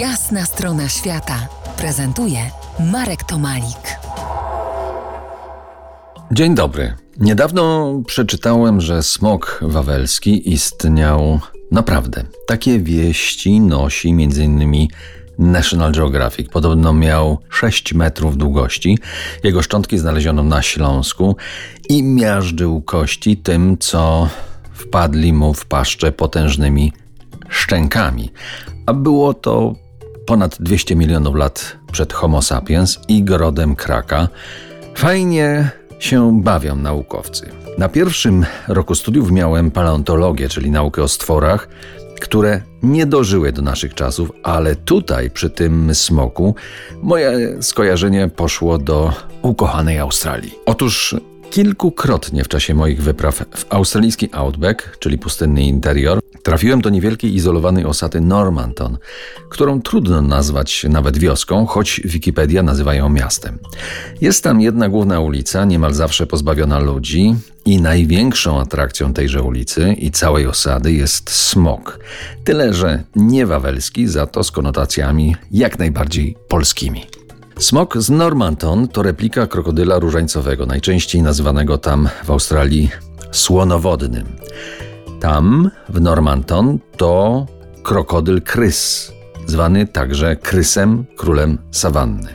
Jasna 0.00 0.44
strona 0.44 0.88
świata 0.88 1.48
prezentuje 1.76 2.38
Marek 2.92 3.24
Tomalik. 3.24 3.98
Dzień 6.32 6.54
dobry. 6.54 6.94
Niedawno 7.16 7.92
przeczytałem, 8.06 8.80
że 8.80 9.02
smok 9.02 9.60
wawelski 9.62 10.52
istniał 10.52 11.40
naprawdę. 11.72 12.24
Takie 12.46 12.80
wieści 12.80 13.60
nosi 13.60 14.08
m.in. 14.08 14.88
National 15.38 15.92
Geographic. 15.92 16.48
Podobno 16.50 16.92
miał 16.92 17.38
6 17.50 17.94
metrów 17.94 18.36
długości. 18.36 18.98
Jego 19.44 19.62
szczątki 19.62 19.98
znaleziono 19.98 20.42
na 20.42 20.62
Śląsku 20.62 21.36
i 21.88 22.02
miażdżył 22.02 22.82
kości 22.82 23.36
tym, 23.36 23.78
co 23.78 24.28
wpadli 24.72 25.32
mu 25.32 25.54
w 25.54 25.66
paszczę 25.66 26.12
potężnymi 26.12 26.92
szczękami. 27.48 28.32
A 28.86 28.92
było 28.92 29.34
to 29.34 29.85
ponad 30.26 30.56
200 30.60 30.96
milionów 30.96 31.34
lat 31.36 31.76
przed 31.92 32.12
Homo 32.12 32.42
sapiens 32.42 32.98
i 33.08 33.22
grodem 33.22 33.76
kraka. 33.76 34.28
Fajnie 34.94 35.70
się 35.98 36.42
bawią 36.42 36.76
naukowcy. 36.76 37.50
Na 37.78 37.88
pierwszym 37.88 38.46
roku 38.68 38.94
studiów 38.94 39.30
miałem 39.30 39.70
paleontologię, 39.70 40.48
czyli 40.48 40.70
naukę 40.70 41.02
o 41.02 41.08
stworach, 41.08 41.68
które 42.20 42.60
nie 42.82 43.06
dożyły 43.06 43.52
do 43.52 43.62
naszych 43.62 43.94
czasów, 43.94 44.32
ale 44.42 44.76
tutaj, 44.76 45.30
przy 45.30 45.50
tym 45.50 45.94
smoku, 45.94 46.54
moje 47.02 47.62
skojarzenie 47.62 48.28
poszło 48.28 48.78
do 48.78 49.12
ukochanej 49.42 49.98
Australii. 49.98 50.54
Otóż 50.66 51.16
Kilkukrotnie 51.50 52.44
w 52.44 52.48
czasie 52.48 52.74
moich 52.74 53.02
wypraw 53.02 53.44
w 53.56 53.66
australijski 53.68 54.28
Outback, 54.32 54.98
czyli 54.98 55.18
pustynny 55.18 55.62
interior, 55.62 56.20
trafiłem 56.46 56.80
do 56.80 56.90
niewielkiej 56.90 57.34
izolowanej 57.34 57.84
osady 57.84 58.20
Normanton, 58.20 58.98
którą 59.48 59.82
trudno 59.82 60.22
nazwać 60.22 60.86
nawet 60.88 61.18
wioską, 61.18 61.66
choć 61.66 62.00
Wikipedia 62.04 62.62
nazywa 62.62 62.94
ją 62.94 63.08
miastem. 63.08 63.58
Jest 64.20 64.44
tam 64.44 64.60
jedna 64.60 64.88
główna 64.88 65.20
ulica, 65.20 65.64
niemal 65.64 65.94
zawsze 65.94 66.26
pozbawiona 66.26 66.78
ludzi, 66.78 67.34
i 67.64 67.80
największą 67.80 68.60
atrakcją 68.60 69.12
tejże 69.12 69.42
ulicy 69.42 69.92
i 69.98 70.10
całej 70.10 70.46
osady 70.46 70.92
jest 70.92 71.30
smog. 71.30 71.98
Tyle, 72.44 72.74
że 72.74 73.02
nie 73.16 73.46
wawelski, 73.46 74.08
za 74.08 74.26
to 74.26 74.44
z 74.44 74.50
konotacjami 74.50 75.36
jak 75.50 75.78
najbardziej 75.78 76.36
polskimi. 76.48 77.04
Smok 77.58 77.98
z 77.98 78.10
Normanton 78.10 78.88
to 78.88 79.02
replika 79.02 79.46
krokodyla 79.46 79.98
różańcowego, 79.98 80.66
najczęściej 80.66 81.22
nazywanego 81.22 81.78
tam 81.78 82.08
w 82.24 82.30
Australii 82.30 82.90
słonowodnym. 83.32 84.26
Tam, 85.26 85.70
w 85.88 86.00
Normanton, 86.00 86.78
to 86.96 87.46
krokodyl 87.82 88.42
krys, 88.42 89.12
zwany 89.46 89.86
także 89.86 90.36
krysem, 90.36 91.04
królem 91.16 91.58
sawanny. 91.70 92.34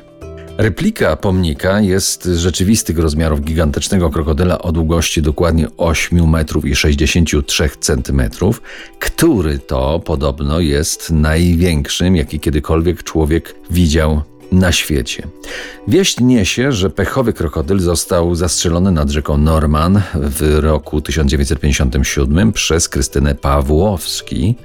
Replika 0.58 1.16
pomnika 1.16 1.82
jest 1.82 2.24
rzeczywistych 2.24 2.98
rozmiarów 2.98 3.42
gigantycznego 3.42 4.10
krokodyla 4.10 4.60
o 4.60 4.72
długości 4.72 5.22
dokładnie 5.22 5.68
8 5.78 6.30
metrów 6.30 6.66
i 6.66 6.76
63 6.76 7.70
centymetrów, 7.80 8.62
który 9.00 9.60
to 9.60 10.00
podobno 10.00 10.60
jest 10.60 11.12
największym, 11.12 12.16
jaki 12.16 12.40
kiedykolwiek 12.40 13.04
człowiek 13.04 13.56
widział 13.70 14.22
na 14.52 14.72
świecie. 14.72 15.28
Wieść 15.88 16.20
niesie, 16.20 16.72
że 16.72 16.90
pechowy 16.90 17.34
krokodyl 17.34 17.80
został 17.80 18.36
zastrzelony 18.36 18.92
nad 18.92 19.10
rzeką 19.10 19.38
Norman 19.38 20.02
w 20.14 20.58
roku 20.60 21.02
1957 21.02 22.52
przez 22.52 22.90
Krystynę 22.90 23.36
Pawłowski. 23.36 24.56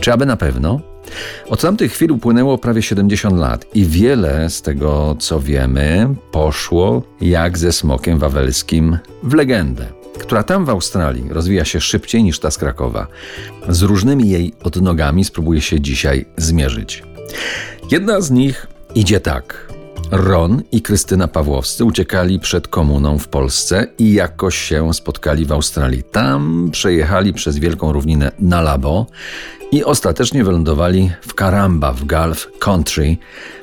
Czy 0.00 0.12
aby 0.12 0.26
na 0.26 0.36
pewno? 0.36 0.80
Od 1.48 1.60
tamtych 1.60 1.92
chwil 1.92 2.12
upłynęło 2.12 2.58
prawie 2.58 2.82
70 2.82 3.38
lat 3.38 3.66
i 3.74 3.84
wiele 3.84 4.50
z 4.50 4.62
tego, 4.62 5.16
co 5.18 5.40
wiemy, 5.40 6.14
poszło 6.30 7.02
jak 7.20 7.58
ze 7.58 7.72
smokiem 7.72 8.18
wawelskim 8.18 8.98
w 9.22 9.34
legendę 9.34 9.96
która 10.18 10.42
tam 10.42 10.64
w 10.64 10.70
Australii 10.70 11.28
rozwija 11.30 11.64
się 11.64 11.80
szybciej 11.80 12.24
niż 12.24 12.38
ta 12.38 12.50
z 12.50 12.58
Krakowa. 12.58 13.06
Z 13.68 13.82
różnymi 13.82 14.30
jej 14.30 14.52
odnogami 14.62 15.24
spróbuję 15.24 15.60
się 15.60 15.80
dzisiaj 15.80 16.26
zmierzyć. 16.36 17.02
Jedna 17.90 18.20
z 18.20 18.30
nich 18.30 18.66
Idzie 18.96 19.20
tak. 19.20 19.72
Ron 20.10 20.62
i 20.72 20.82
Krystyna 20.82 21.28
Pawłowscy 21.28 21.84
uciekali 21.84 22.40
przed 22.40 22.68
komuną 22.68 23.18
w 23.18 23.28
Polsce 23.28 23.86
i 23.98 24.12
jakoś 24.12 24.58
się 24.58 24.94
spotkali 24.94 25.44
w 25.44 25.52
Australii. 25.52 26.02
Tam 26.02 26.68
przejechali 26.72 27.32
przez 27.32 27.58
wielką 27.58 27.92
równinę 27.92 28.32
na 28.38 28.60
Labo 28.60 29.06
i 29.72 29.84
ostatecznie 29.84 30.44
wylądowali 30.44 31.10
w 31.20 31.34
Karamba 31.34 31.92
w 31.92 32.04
Gulf 32.04 32.58
Country 32.58 33.16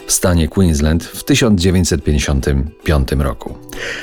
w 0.08 0.12
stanie 0.12 0.48
Queensland 0.48 1.04
w 1.04 1.24
1955 1.24 3.12
roku. 3.12 3.56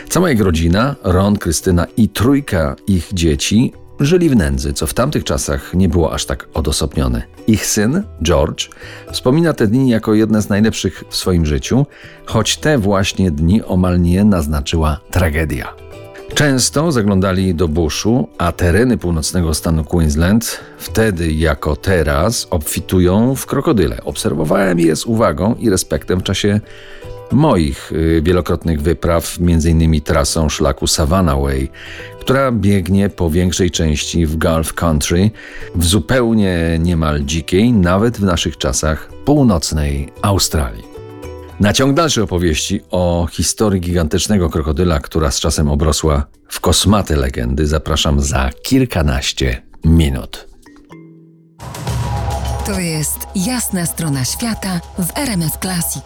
Cała 0.09 0.31
ich 0.31 0.41
rodzina, 0.41 0.97
Ron, 1.03 1.39
Krystyna 1.39 1.87
i 1.97 2.09
trójka 2.09 2.77
ich 2.87 3.09
dzieci 3.13 3.73
żyli 4.01 4.31
w 4.31 4.37
nędzy, 4.37 4.73
co 4.73 4.87
w 4.87 4.95
tamtych 4.95 5.25
czasach 5.25 5.75
nie 5.75 5.89
było 5.89 6.13
aż 6.13 6.27
tak 6.27 6.49
odosobnione. 6.55 7.23
Ich 7.47 7.67
syn, 7.67 8.03
George, 8.23 8.69
wspomina 9.13 9.53
te 9.53 9.67
dni 9.67 9.91
jako 9.91 10.15
jedne 10.15 10.43
z 10.43 10.49
najlepszych 10.49 11.05
w 11.09 11.17
swoim 11.17 11.47
życiu, 11.47 11.87
choć 12.27 12.57
te 12.57 12.79
właśnie 12.79 13.31
dni 13.31 13.63
omal 13.63 14.01
nie 14.01 14.25
naznaczyła 14.25 15.01
tragedia. 15.11 15.75
Często 16.35 16.93
zaglądali 16.93 17.55
do 17.55 17.69
buszu, 17.69 18.29
a 18.39 18.53
tereny 18.53 18.99
północnego 18.99 19.55
stanu 19.55 19.85
Queensland 19.85 20.61
wtedy 20.79 21.33
jako 21.33 21.77
teraz 21.77 22.47
obfitują 22.51 23.35
w 23.35 23.47
krokodyle. 23.47 24.05
Obserwowałem 24.05 24.81
je 24.81 24.97
z 24.97 25.07
uwagą 25.07 25.55
i 25.55 25.71
respektem 25.71 26.21
w 26.21 26.23
czasie 26.23 26.61
moich 27.33 27.93
y, 27.93 28.23
wielokrotnych 28.23 28.83
wypraw, 28.83 29.39
m.in. 29.41 30.01
trasą 30.01 30.49
szlaku 30.49 30.87
Savannah 30.87 31.41
Way, 31.41 31.69
która 32.21 32.53
biegnie 32.53 33.09
po 33.09 33.31
większej 33.31 33.71
części 33.71 34.27
w 34.27 34.37
Gulf 34.37 34.75
Country, 34.75 35.31
w 35.75 35.85
zupełnie 35.85 36.79
niemal 36.79 37.25
dzikiej, 37.25 37.73
nawet 37.73 38.19
w 38.19 38.23
naszych 38.23 38.57
czasach, 38.57 39.11
północnej 39.25 40.13
Australii. 40.23 40.91
Na 41.61 41.73
ciąg 41.73 41.97
dalszej 41.97 42.25
opowieści 42.25 42.81
o 42.91 43.27
historii 43.31 43.81
gigantycznego 43.81 44.51
krokodyla, 44.51 45.01
która 45.01 45.31
z 45.31 45.41
czasem 45.41 45.69
obrosła 45.69 46.27
w 46.49 46.61
kosmate 46.61 47.17
legendy, 47.17 47.67
zapraszam 47.67 48.21
za 48.21 48.51
kilkanaście 48.63 49.63
minut. 49.85 50.47
To 52.67 52.81
jest 52.81 53.19
jasna 53.35 53.87
strona 53.87 54.25
świata 54.25 54.81
w 54.99 55.19
RMS 55.19 55.53
Classic. 55.63 56.05